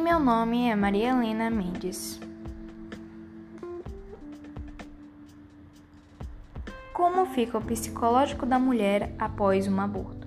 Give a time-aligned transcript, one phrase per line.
[0.00, 2.18] meu nome é Maria Helena Mendes.
[6.92, 10.26] Como fica o psicológico da mulher após um aborto?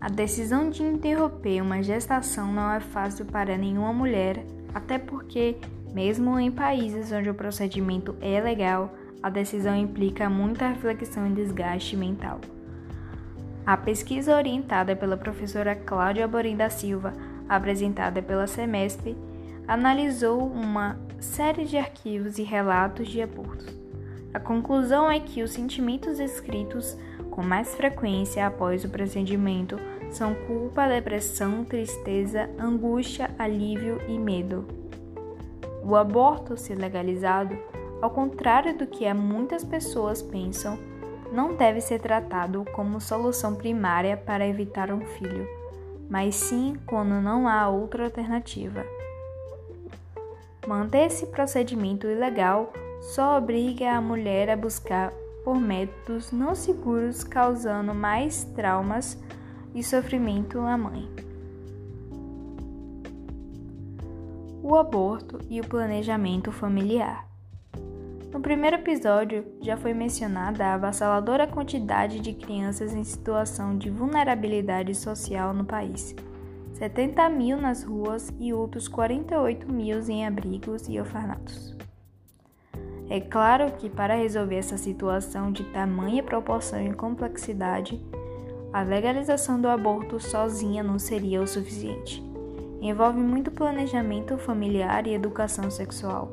[0.00, 4.44] A decisão de interromper uma gestação não é fácil para nenhuma mulher,
[4.74, 5.58] até porque,
[5.92, 11.96] mesmo em países onde o procedimento é legal, a decisão implica muita reflexão e desgaste
[11.96, 12.40] mental.
[13.66, 17.12] A pesquisa orientada pela professora Cláudia Amorim da Silva,
[17.50, 19.16] apresentada pela Semestre,
[19.66, 23.76] analisou uma série de arquivos e relatos de abortos.
[24.32, 26.96] A conclusão é que os sentimentos escritos
[27.30, 29.76] com mais frequência após o procedimento
[30.10, 34.66] são culpa, depressão, tristeza, angústia, alívio e medo.
[35.82, 37.58] O aborto, se legalizado,
[38.00, 40.78] ao contrário do que muitas pessoas pensam,
[41.32, 45.46] não deve ser tratado como solução primária para evitar um filho,
[46.10, 48.84] mas sim quando não há outra alternativa.
[50.66, 55.12] Manter esse procedimento ilegal só obriga a mulher a buscar
[55.44, 59.16] por métodos não seguros, causando mais traumas
[59.74, 61.08] e sofrimento à mãe.
[64.62, 67.26] O aborto e o planejamento familiar.
[68.32, 74.94] No primeiro episódio, já foi mencionada a avassaladora quantidade de crianças em situação de vulnerabilidade
[74.94, 76.14] social no país.
[76.74, 81.76] 70 mil nas ruas e outros 48 mil em abrigos e orfanatos.
[83.08, 88.00] É claro que para resolver essa situação de tamanha proporção e complexidade,
[88.72, 92.22] a legalização do aborto sozinha não seria o suficiente.
[92.80, 96.30] Envolve muito planejamento familiar e educação sexual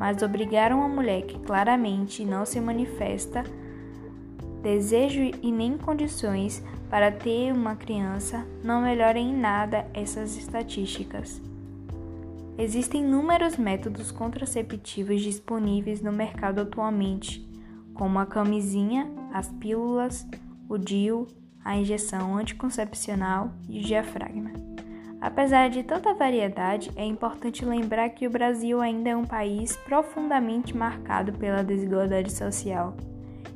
[0.00, 3.44] mas obrigaram a mulher que claramente não se manifesta
[4.62, 11.38] desejo e nem condições para ter uma criança não melhora em nada essas estatísticas.
[12.56, 17.46] Existem inúmeros métodos contraceptivos disponíveis no mercado atualmente,
[17.92, 20.26] como a camisinha, as pílulas,
[20.66, 21.26] o DIU,
[21.62, 24.69] a injeção anticoncepcional e o diafragma.
[25.20, 30.74] Apesar de tanta variedade, é importante lembrar que o Brasil ainda é um país profundamente
[30.74, 32.96] marcado pela desigualdade social.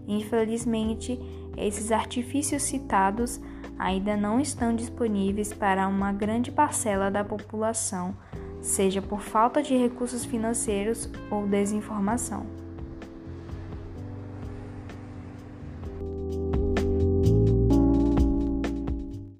[0.06, 1.18] Infelizmente,
[1.56, 3.40] esses artifícios citados
[3.78, 8.14] ainda não estão disponíveis para uma grande parcela da população,
[8.60, 12.46] seja por falta de recursos financeiros ou desinformação.